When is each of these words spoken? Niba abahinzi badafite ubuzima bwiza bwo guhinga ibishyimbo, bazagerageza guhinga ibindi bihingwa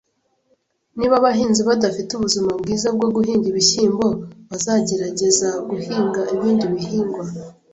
Niba 0.97 1.15
abahinzi 1.17 1.61
badafite 1.69 2.11
ubuzima 2.13 2.51
bwiza 2.61 2.87
bwo 2.95 3.07
guhinga 3.15 3.45
ibishyimbo, 3.51 4.07
bazagerageza 4.49 5.47
guhinga 5.69 6.21
ibindi 6.35 6.65
bihingwa 6.73 7.23